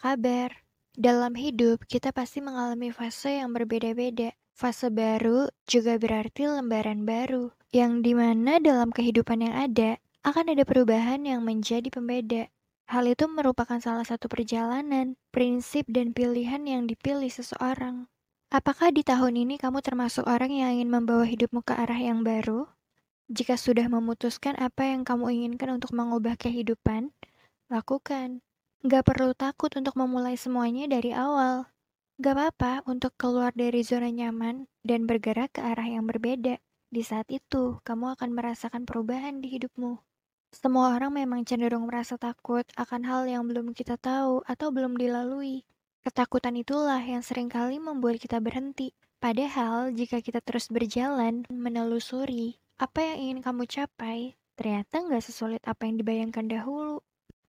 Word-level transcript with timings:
kabar? 0.00 0.64
Dalam 0.98 1.38
hidup, 1.38 1.86
kita 1.86 2.10
pasti 2.10 2.42
mengalami 2.42 2.90
fase 2.90 3.38
yang 3.38 3.54
berbeda-beda. 3.54 4.34
Fase 4.58 4.90
baru 4.90 5.46
juga 5.70 5.94
berarti 5.94 6.50
lembaran 6.50 7.06
baru, 7.06 7.54
yang 7.70 8.02
di 8.02 8.18
mana 8.18 8.58
dalam 8.58 8.90
kehidupan 8.90 9.46
yang 9.46 9.54
ada, 9.54 10.02
akan 10.26 10.50
ada 10.50 10.66
perubahan 10.66 11.22
yang 11.22 11.46
menjadi 11.46 11.86
pembeda. 11.94 12.50
Hal 12.90 13.04
itu 13.06 13.28
merupakan 13.30 13.78
salah 13.78 14.02
satu 14.02 14.26
perjalanan, 14.26 15.14
prinsip, 15.30 15.86
dan 15.86 16.10
pilihan 16.10 16.64
yang 16.66 16.88
dipilih 16.88 17.30
seseorang. 17.30 18.10
Apakah 18.48 18.90
di 18.90 19.04
tahun 19.04 19.36
ini 19.44 19.60
kamu 19.60 19.84
termasuk 19.84 20.24
orang 20.24 20.48
yang 20.48 20.72
ingin 20.72 20.88
membawa 20.88 21.28
hidupmu 21.28 21.60
ke 21.62 21.76
arah 21.76 22.00
yang 22.00 22.24
baru? 22.24 22.64
Jika 23.28 23.60
sudah 23.60 23.92
memutuskan 23.92 24.56
apa 24.56 24.88
yang 24.88 25.04
kamu 25.04 25.28
inginkan 25.36 25.76
untuk 25.76 25.92
mengubah 25.92 26.40
kehidupan, 26.40 27.12
lakukan. 27.68 28.40
Gak 28.86 29.10
perlu 29.10 29.34
takut 29.34 29.74
untuk 29.74 29.98
memulai 29.98 30.38
semuanya 30.38 30.86
dari 30.86 31.10
awal. 31.10 31.66
Gak 32.22 32.38
apa-apa 32.38 32.86
untuk 32.86 33.10
keluar 33.18 33.50
dari 33.50 33.82
zona 33.82 34.06
nyaman 34.06 34.70
dan 34.86 35.02
bergerak 35.02 35.58
ke 35.58 35.66
arah 35.66 35.82
yang 35.82 36.06
berbeda. 36.06 36.62
Di 36.86 37.02
saat 37.02 37.26
itu, 37.26 37.82
kamu 37.82 38.14
akan 38.14 38.30
merasakan 38.38 38.86
perubahan 38.86 39.42
di 39.42 39.50
hidupmu. 39.58 39.98
Semua 40.54 40.94
orang 40.94 41.10
memang 41.10 41.42
cenderung 41.42 41.90
merasa 41.90 42.22
takut 42.22 42.62
akan 42.78 43.02
hal 43.02 43.26
yang 43.26 43.50
belum 43.50 43.74
kita 43.74 43.98
tahu 43.98 44.46
atau 44.46 44.70
belum 44.70 44.94
dilalui. 44.94 45.66
Ketakutan 46.06 46.54
itulah 46.54 47.02
yang 47.02 47.26
sering 47.26 47.50
kali 47.50 47.82
membuat 47.82 48.22
kita 48.22 48.38
berhenti. 48.38 48.94
Padahal, 49.18 49.90
jika 49.90 50.22
kita 50.22 50.38
terus 50.38 50.70
berjalan, 50.70 51.42
menelusuri 51.50 52.62
apa 52.78 53.02
yang 53.02 53.18
ingin 53.18 53.38
kamu 53.42 53.66
capai, 53.66 54.38
ternyata 54.54 55.02
nggak 55.02 55.26
sesulit 55.26 55.58
apa 55.66 55.82
yang 55.90 55.98
dibayangkan 55.98 56.46
dahulu. 56.46 57.02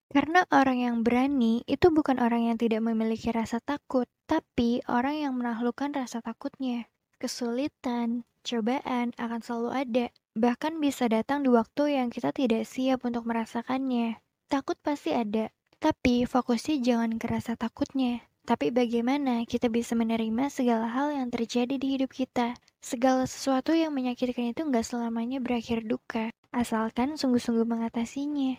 Karena 0.09 0.41
orang 0.49 0.81
yang 0.81 0.95
berani 1.05 1.61
itu 1.69 1.93
bukan 1.93 2.17
orang 2.17 2.49
yang 2.49 2.57
tidak 2.57 2.81
memiliki 2.81 3.29
rasa 3.29 3.61
takut, 3.61 4.09
tapi 4.25 4.81
orang 4.89 5.21
yang 5.21 5.33
menaklukkan 5.37 5.93
rasa 5.93 6.25
takutnya. 6.25 6.89
Kesulitan, 7.21 8.25
cobaan 8.41 9.13
akan 9.21 9.39
selalu 9.45 9.69
ada, 9.69 10.05
bahkan 10.33 10.81
bisa 10.81 11.05
datang 11.05 11.45
di 11.45 11.53
waktu 11.53 12.01
yang 12.01 12.09
kita 12.09 12.33
tidak 12.33 12.65
siap 12.65 13.05
untuk 13.05 13.21
merasakannya. 13.29 14.17
Takut 14.49 14.81
pasti 14.81 15.13
ada, 15.13 15.53
tapi 15.77 16.25
fokusnya 16.25 16.81
jangan 16.81 17.21
ke 17.21 17.29
rasa 17.29 17.53
takutnya, 17.53 18.25
tapi 18.49 18.73
bagaimana 18.73 19.45
kita 19.45 19.69
bisa 19.69 19.93
menerima 19.93 20.49
segala 20.49 20.89
hal 20.89 21.13
yang 21.13 21.29
terjadi 21.29 21.77
di 21.77 22.01
hidup 22.01 22.09
kita. 22.09 22.57
Segala 22.81 23.29
sesuatu 23.29 23.77
yang 23.77 23.93
menyakitkan 23.93 24.57
itu 24.57 24.65
nggak 24.65 24.89
selamanya 24.89 25.37
berakhir 25.37 25.85
duka, 25.85 26.33
asalkan 26.49 27.13
sungguh-sungguh 27.13 27.67
mengatasinya. 27.67 28.57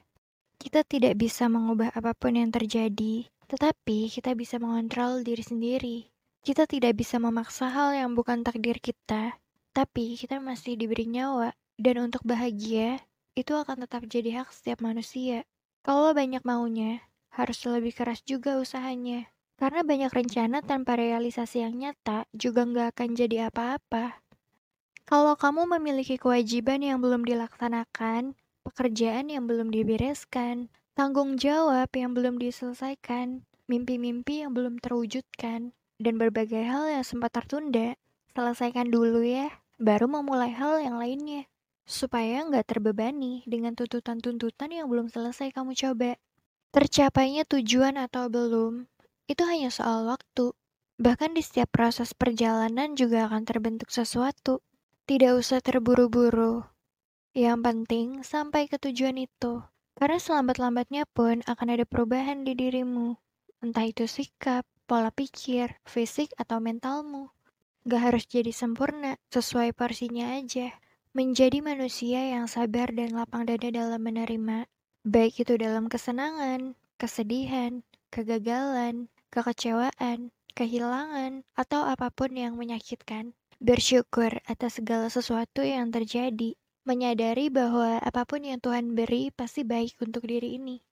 Kita 0.61 0.85
tidak 0.85 1.17
bisa 1.17 1.49
mengubah 1.49 1.89
apa 1.97 2.13
pun 2.13 2.37
yang 2.37 2.53
terjadi, 2.53 3.25
tetapi 3.49 4.13
kita 4.13 4.37
bisa 4.37 4.61
mengontrol 4.61 5.25
diri 5.25 5.41
sendiri. 5.41 5.99
Kita 6.45 6.69
tidak 6.69 7.01
bisa 7.01 7.17
memaksa 7.17 7.73
hal 7.73 7.97
yang 7.97 8.13
bukan 8.13 8.45
takdir 8.45 8.77
kita, 8.77 9.41
tapi 9.73 10.21
kita 10.21 10.37
masih 10.37 10.77
diberi 10.77 11.09
nyawa, 11.09 11.57
dan 11.81 12.13
untuk 12.13 12.21
bahagia, 12.29 13.01
itu 13.33 13.57
akan 13.57 13.89
tetap 13.89 14.05
jadi 14.05 14.45
hak 14.45 14.53
setiap 14.53 14.85
manusia. 14.85 15.49
Kalau 15.81 16.13
banyak 16.13 16.45
maunya, 16.45 17.09
harus 17.33 17.57
lebih 17.65 17.97
keras 17.97 18.21
juga 18.21 18.61
usahanya. 18.61 19.33
Karena 19.57 19.81
banyak 19.81 20.13
rencana 20.13 20.61
tanpa 20.61 21.01
realisasi 21.01 21.65
yang 21.65 21.81
nyata 21.81 22.29
juga 22.37 22.69
nggak 22.69 22.97
akan 22.97 23.09
jadi 23.17 23.49
apa-apa. 23.49 24.21
Kalau 25.09 25.35
kamu 25.41 25.73
memiliki 25.81 26.21
kewajiban 26.21 26.85
yang 26.85 27.01
belum 27.01 27.25
dilaksanakan, 27.25 28.37
pekerjaan 28.65 29.33
yang 29.33 29.49
belum 29.49 29.73
dibereskan, 29.73 30.69
tanggung 30.93 31.41
jawab 31.41 31.89
yang 31.97 32.13
belum 32.13 32.37
diselesaikan, 32.37 33.45
mimpi-mimpi 33.67 34.45
yang 34.45 34.53
belum 34.53 34.83
terwujudkan, 34.83 35.73
dan 36.01 36.15
berbagai 36.17 36.65
hal 36.65 36.89
yang 36.89 37.05
sempat 37.05 37.37
tertunda, 37.37 37.97
selesaikan 38.33 38.89
dulu 38.89 39.21
ya, 39.21 39.51
baru 39.81 40.09
memulai 40.09 40.53
hal 40.53 40.81
yang 40.81 40.97
lainnya. 41.01 41.49
Supaya 41.85 42.47
nggak 42.47 42.71
terbebani 42.71 43.43
dengan 43.51 43.75
tuntutan-tuntutan 43.75 44.71
yang 44.71 44.87
belum 44.87 45.11
selesai 45.11 45.51
kamu 45.51 45.75
coba. 45.75 46.15
Tercapainya 46.71 47.43
tujuan 47.49 47.99
atau 47.99 48.31
belum, 48.31 48.87
itu 49.31 49.43
hanya 49.47 49.71
soal 49.71 50.11
waktu. 50.11 50.51
Bahkan 50.99 51.39
di 51.39 51.43
setiap 51.43 51.71
proses 51.71 52.11
perjalanan 52.19 52.99
juga 52.99 53.31
akan 53.31 53.47
terbentuk 53.47 53.95
sesuatu. 53.95 54.59
Tidak 55.07 55.39
usah 55.39 55.63
terburu-buru. 55.63 56.67
Yang 57.31 57.59
penting 57.63 58.09
sampai 58.27 58.67
ke 58.67 58.75
tujuan 58.83 59.15
itu. 59.15 59.63
Karena 59.95 60.19
selambat-lambatnya 60.19 61.07
pun 61.07 61.47
akan 61.47 61.69
ada 61.71 61.87
perubahan 61.87 62.43
di 62.43 62.59
dirimu. 62.59 63.15
Entah 63.63 63.87
itu 63.87 64.11
sikap, 64.11 64.67
pola 64.91 65.15
pikir, 65.15 65.79
fisik, 65.87 66.35
atau 66.35 66.59
mentalmu. 66.59 67.31
Gak 67.87 68.03
harus 68.11 68.27
jadi 68.27 68.51
sempurna, 68.51 69.15
sesuai 69.31 69.79
porsinya 69.79 70.35
aja. 70.35 70.75
Menjadi 71.15 71.63
manusia 71.63 72.35
yang 72.35 72.51
sabar 72.51 72.91
dan 72.91 73.15
lapang 73.15 73.47
dada 73.47 73.71
dalam 73.71 74.03
menerima, 74.03 74.67
baik 75.07 75.47
itu 75.47 75.55
dalam 75.55 75.87
kesenangan, 75.87 76.75
kesedihan, 76.99 77.87
kegagalan, 78.11 79.07
kekecewaan, 79.31 80.35
kehilangan, 80.59 81.47
atau 81.55 81.87
apa 81.87 82.11
pun 82.11 82.35
yang 82.35 82.59
menyakitkan. 82.59 83.39
Bersyukur 83.63 84.43
atas 84.51 84.83
segala 84.83 85.07
sesuatu 85.13 85.63
yang 85.63 85.95
terjadi, 85.95 86.59
menyadari 86.91 87.47
bahwa 87.55 88.03
apa 88.03 88.27
pun 88.27 88.43
yang 88.43 88.59
Tuhan 88.59 88.99
beri 88.99 89.31
pasti 89.31 89.63
baik 89.63 90.03
untuk 90.03 90.27
diri 90.27 90.59
ini. 90.59 90.83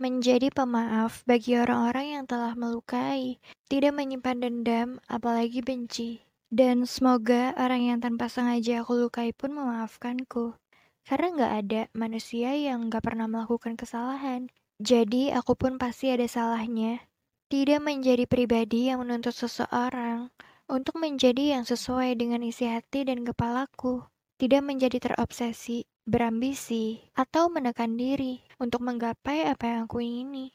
Menjadi 0.00 0.48
pemaaf 0.48 1.20
bagi 1.28 1.60
orang-orang 1.60 2.16
yang 2.16 2.24
telah 2.24 2.56
melukai, 2.56 3.36
tidak 3.68 3.92
menyimpan 3.92 4.40
dendam, 4.40 4.88
apalagi 5.04 5.60
benci. 5.60 6.24
Dan 6.48 6.88
semoga 6.88 7.52
orang 7.60 7.84
yang 7.84 7.98
tanpa 8.00 8.32
sengaja 8.32 8.80
aku 8.80 8.96
lukai 9.04 9.36
pun 9.36 9.52
memaafkanku. 9.52 10.56
Karena 11.04 11.26
nggak 11.36 11.52
ada 11.60 11.82
manusia 11.92 12.56
yang 12.56 12.88
nggak 12.88 13.04
pernah 13.04 13.28
melakukan 13.28 13.76
kesalahan. 13.76 14.48
Jadi 14.80 15.28
aku 15.30 15.52
pun 15.52 15.76
pasti 15.76 16.08
ada 16.08 16.24
salahnya. 16.24 17.04
Tidak 17.52 17.78
menjadi 17.84 18.24
pribadi 18.24 18.88
yang 18.88 19.04
menuntut 19.04 19.36
seseorang 19.36 20.32
untuk 20.64 20.96
menjadi 20.96 21.60
yang 21.60 21.68
sesuai 21.68 22.16
dengan 22.16 22.40
isi 22.40 22.64
hati 22.64 23.04
dan 23.04 23.22
kepalaku. 23.22 24.13
Tidak 24.34 24.62
menjadi 24.66 24.98
terobsesi, 24.98 25.86
berambisi, 26.04 26.98
atau 27.14 27.46
menekan 27.46 27.94
diri 27.94 28.42
untuk 28.58 28.82
menggapai 28.82 29.46
apa 29.46 29.64
yang 29.70 29.80
aku 29.86 30.02
ingini. 30.02 30.50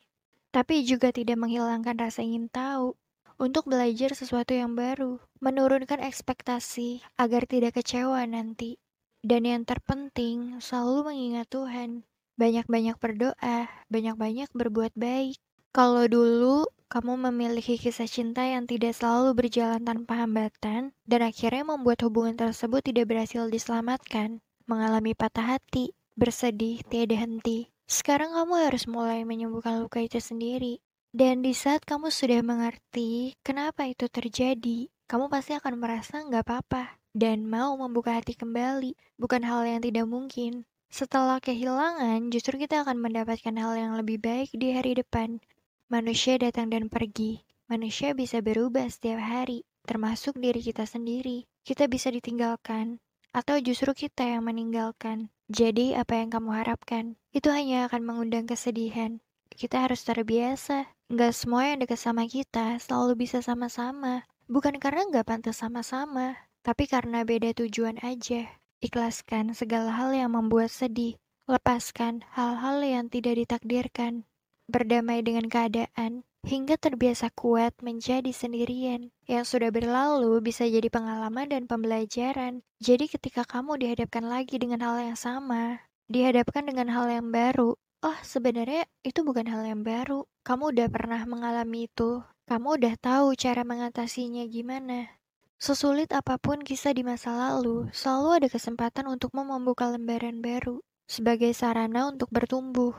Tapi 0.51 0.84
juga 0.84 1.13
tidak 1.16 1.40
menghilangkan 1.40 1.95
rasa 1.95 2.25
ingin 2.25 2.51
tahu 2.51 2.97
untuk 3.40 3.72
belajar 3.72 4.12
sesuatu 4.12 4.51
yang 4.51 4.75
baru, 4.75 5.23
menurunkan 5.40 6.03
ekspektasi 6.03 7.00
agar 7.16 7.47
tidak 7.47 7.79
kecewa 7.79 8.19
nanti. 8.28 8.75
Dan 9.23 9.47
yang 9.47 9.63
terpenting, 9.63 10.59
selalu 10.59 11.16
mengingat 11.16 11.47
Tuhan. 11.47 12.03
Banyak-banyak 12.35 13.00
berdoa, 13.00 13.72
banyak-banyak 13.88 14.51
berbuat 14.51 14.96
baik. 14.96 15.40
Kalau 15.72 16.07
dulu 16.07 16.67
kamu 16.89 17.29
memiliki 17.29 17.77
kisah 17.77 18.09
cinta 18.09 18.41
yang 18.41 18.66
tidak 18.66 18.97
selalu 18.97 19.38
berjalan 19.38 19.85
tanpa 19.85 20.25
hambatan, 20.25 20.89
dan 21.05 21.19
akhirnya 21.22 21.61
membuat 21.61 22.01
hubungan 22.01 22.33
tersebut 22.33 22.81
tidak 22.81 23.13
berhasil 23.13 23.45
diselamatkan, 23.45 24.41
mengalami 24.66 25.13
patah 25.13 25.55
hati, 25.55 25.94
bersedih, 26.17 26.81
tiada 26.89 27.13
henti. 27.13 27.69
Sekarang 27.85 28.33
kamu 28.33 28.69
harus 28.69 28.89
mulai 28.89 29.22
menyembuhkan 29.22 29.85
luka 29.85 30.01
itu 30.01 30.17
sendiri. 30.17 30.81
Dan 31.09 31.41
di 31.41 31.53
saat 31.57 31.85
kamu 31.85 32.13
sudah 32.13 32.41
mengerti 32.45 33.33
kenapa 33.41 33.85
itu 33.85 34.05
terjadi, 34.09 34.89
kamu 35.09 35.25
pasti 35.25 35.57
akan 35.57 35.81
merasa 35.81 36.22
nggak 36.22 36.45
apa-apa 36.45 37.01
dan 37.17 37.49
mau 37.49 37.73
membuka 37.78 38.13
hati 38.13 38.38
kembali, 38.38 38.94
bukan 39.17 39.41
hal 39.41 39.66
yang 39.66 39.81
tidak 39.81 40.05
mungkin. 40.05 40.69
Setelah 40.89 41.37
kehilangan, 41.37 42.34
justru 42.34 42.61
kita 42.61 42.81
akan 42.81 42.97
mendapatkan 42.97 43.53
hal 43.58 43.73
yang 43.78 43.93
lebih 43.97 44.22
baik 44.22 44.53
di 44.58 44.73
hari 44.73 44.97
depan. 44.97 45.41
Manusia 45.90 46.38
datang 46.38 46.70
dan 46.70 46.86
pergi. 46.86 47.41
Manusia 47.66 48.14
bisa 48.14 48.46
berubah 48.46 48.86
setiap 48.94 49.26
hari, 49.26 49.66
termasuk 49.90 50.38
diri 50.38 50.62
kita 50.62 50.86
sendiri. 50.86 51.50
Kita 51.66 51.90
bisa 51.90 52.14
ditinggalkan, 52.14 53.02
atau 53.34 53.58
justru 53.58 53.97
kita 53.97 54.22
yang 54.22 54.46
meninggalkan. 54.46 55.34
Jadi, 55.50 55.97
apa 55.97 56.22
yang 56.22 56.30
kamu 56.30 56.53
harapkan? 56.53 57.18
Itu 57.34 57.50
hanya 57.50 57.90
akan 57.90 58.06
mengundang 58.06 58.46
kesedihan. 58.46 59.18
Kita 59.50 59.82
harus 59.82 60.06
terbiasa. 60.06 60.94
Nggak 61.09 61.34
semua 61.34 61.74
yang 61.74 61.82
dekat 61.82 61.97
sama 61.97 62.30
kita 62.30 62.78
selalu 62.78 63.26
bisa 63.26 63.41
sama-sama. 63.41 64.30
Bukan 64.46 64.78
karena 64.78 65.09
nggak 65.09 65.26
pantas 65.26 65.58
sama-sama, 65.58 66.38
tapi 66.62 66.86
karena 66.86 67.26
beda 67.26 67.58
tujuan 67.58 67.97
aja. 68.06 68.46
Ikhlaskan 68.78 69.58
segala 69.58 69.97
hal 69.97 70.14
yang 70.14 70.38
membuat 70.38 70.70
sedih. 70.70 71.18
Lepaskan 71.50 72.22
hal-hal 72.38 72.78
yang 72.86 73.09
tidak 73.09 73.41
ditakdirkan 73.41 74.30
berdamai 74.69 75.25
dengan 75.25 75.49
keadaan, 75.49 76.23
hingga 76.45 76.79
terbiasa 76.79 77.33
kuat 77.35 77.75
menjadi 77.83 78.31
sendirian. 78.31 79.11
Yang 79.27 79.57
sudah 79.57 79.73
berlalu 79.73 80.39
bisa 80.39 80.63
jadi 80.69 80.87
pengalaman 80.87 81.51
dan 81.51 81.67
pembelajaran. 81.67 82.63
Jadi 82.79 83.11
ketika 83.11 83.43
kamu 83.43 83.81
dihadapkan 83.81 84.23
lagi 84.23 84.55
dengan 84.61 84.85
hal 84.85 85.01
yang 85.01 85.19
sama, 85.19 85.83
dihadapkan 86.07 86.63
dengan 86.69 86.87
hal 86.93 87.09
yang 87.11 87.29
baru, 87.33 87.75
Oh, 87.99 88.16
sebenarnya 88.23 88.87
itu 89.03 89.27
bukan 89.27 89.43
hal 89.51 89.67
yang 89.67 89.83
baru. 89.83 90.23
Kamu 90.47 90.71
udah 90.71 90.87
pernah 90.87 91.19
mengalami 91.27 91.91
itu. 91.91 92.23
Kamu 92.47 92.79
udah 92.79 92.95
tahu 92.95 93.35
cara 93.35 93.67
mengatasinya 93.67 94.47
gimana. 94.47 95.19
Sesulit 95.59 96.16
apa 96.16 96.39
pun 96.39 96.63
kisah 96.63 96.95
di 96.95 97.03
masa 97.03 97.35
lalu, 97.35 97.91
selalu 97.91 98.29
ada 98.39 98.47
kesempatan 98.47 99.11
untukmu 99.11 99.43
membuka 99.43 99.91
lembaran 99.91 100.39
baru 100.39 100.79
sebagai 101.11 101.51
sarana 101.51 102.07
untuk 102.07 102.31
bertumbuh. 102.31 102.95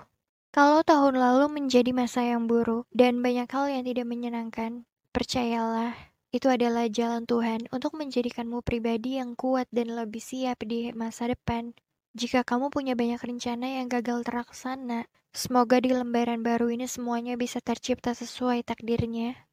Kalau 0.50 0.82
tahun 0.82 1.14
lalu 1.14 1.46
menjadi 1.46 1.94
masa 1.94 2.26
yang 2.26 2.50
buruk 2.50 2.90
dan 2.90 3.22
banyak 3.22 3.46
hal 3.46 3.70
yang 3.70 3.86
tidak 3.86 4.02
menyenangkan, 4.02 4.82
percayalah, 5.14 5.94
itu 6.34 6.50
adalah 6.50 6.90
jalan 6.90 7.22
Tuhan 7.22 7.70
untuk 7.70 7.94
menjadikanmu 7.94 8.58
pribadi 8.66 9.22
yang 9.22 9.38
kuat 9.38 9.70
dan 9.70 9.94
lebih 9.94 10.18
siap 10.18 10.66
di 10.66 10.90
masa 10.90 11.30
depan. 11.30 11.70
Jika 12.18 12.42
kamu 12.42 12.74
punya 12.74 12.98
banyak 12.98 13.22
rencana 13.22 13.78
yang 13.78 13.86
gagal 13.86 14.26
terlaksana, 14.26 15.06
semoga 15.30 15.78
di 15.78 15.94
lembaran 15.94 16.42
baru 16.42 16.74
ini 16.74 16.90
semuanya 16.90 17.38
bisa 17.38 17.62
tercipta 17.62 18.10
sesuai 18.10 18.66
takdirnya. 18.66 19.46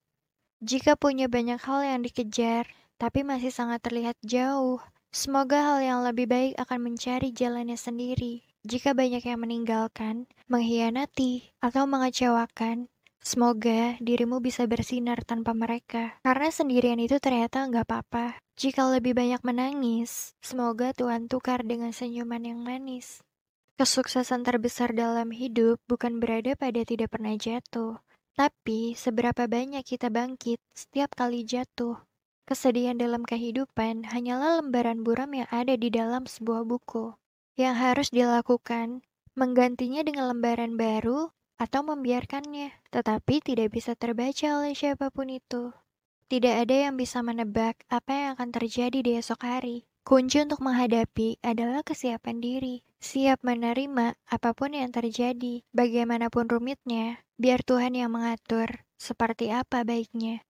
Jika 0.66 0.98
punya 0.98 1.30
banyak 1.30 1.62
hal 1.62 1.86
yang 1.86 2.02
dikejar, 2.02 2.66
tapi 2.98 3.22
masih 3.22 3.54
sangat 3.54 3.86
terlihat 3.86 4.18
jauh, 4.26 4.82
semoga 5.14 5.62
hal 5.62 5.80
yang 5.86 6.02
lebih 6.02 6.26
baik 6.26 6.58
akan 6.58 6.90
mencari 6.90 7.30
jalannya 7.30 7.78
sendiri. 7.78 8.42
Jika 8.68 8.92
banyak 8.92 9.24
yang 9.24 9.40
meninggalkan, 9.40 10.28
mengkhianati, 10.52 11.56
atau 11.64 11.88
mengecewakan, 11.88 12.92
Semoga 13.28 14.00
dirimu 14.00 14.40
bisa 14.40 14.64
bersinar 14.72 15.20
tanpa 15.28 15.52
mereka, 15.52 16.16
karena 16.24 16.48
sendirian 16.48 16.96
itu 16.96 17.20
ternyata 17.20 17.68
nggak 17.68 17.84
apa-apa. 17.84 18.40
Jika 18.56 18.88
lebih 18.88 19.20
banyak 19.20 19.44
menangis, 19.44 20.32
semoga 20.40 20.96
Tuhan 20.96 21.28
tukar 21.28 21.68
dengan 21.68 21.92
senyuman 21.92 22.40
yang 22.40 22.64
manis. 22.64 23.20
Kesuksesan 23.76 24.48
terbesar 24.48 24.96
dalam 24.96 25.36
hidup 25.36 25.76
bukan 25.92 26.24
berada 26.24 26.56
pada 26.56 26.82
tidak 26.88 27.12
pernah 27.12 27.36
jatuh, 27.36 28.00
tapi 28.40 28.96
seberapa 28.96 29.44
banyak 29.44 29.84
kita 29.84 30.08
bangkit 30.08 30.64
setiap 30.72 31.12
kali 31.12 31.44
jatuh. 31.44 32.00
Kesedihan 32.48 32.96
dalam 32.96 33.28
kehidupan 33.28 34.08
hanyalah 34.08 34.64
lembaran 34.64 35.04
buram 35.04 35.36
yang 35.36 35.52
ada 35.52 35.76
di 35.76 35.92
dalam 35.92 36.24
sebuah 36.24 36.64
buku. 36.64 37.12
Yang 37.58 37.76
harus 37.82 38.08
dilakukan, 38.14 39.02
menggantinya 39.34 40.06
dengan 40.06 40.30
lembaran 40.30 40.78
baru 40.78 41.34
atau 41.58 41.82
membiarkannya, 41.82 42.70
tetapi 42.94 43.42
tidak 43.42 43.74
bisa 43.74 43.98
terbaca 43.98 44.62
oleh 44.62 44.78
siapa 44.78 45.10
pun 45.10 45.34
itu. 45.34 45.74
Tidak 46.30 46.54
ada 46.54 46.88
yang 46.88 46.96
bisa 47.02 47.26
menebak 47.26 47.82
apa 47.90 48.14
yang 48.14 48.30
akan 48.38 48.50
terjadi 48.54 49.00
di 49.02 49.18
esok 49.18 49.42
hari. 49.42 49.90
Kunci 50.08 50.40
untuk 50.40 50.64
menghadapi 50.64 51.44
adalah 51.44 51.84
kesiapan 51.84 52.40
diri, 52.40 52.80
siap 53.04 53.44
menerima 53.44 54.16
apa 54.24 54.56
pun 54.56 54.72
yang 54.72 54.88
terjadi, 54.94 55.68
bagaimanapun 55.76 56.48
rumitnya, 56.48 57.26
biar 57.36 57.60
Tuhan 57.66 57.92
yang 57.92 58.16
mengatur 58.16 58.88
seperti 58.96 59.52
apa 59.52 59.84
baiknya. 59.84 60.47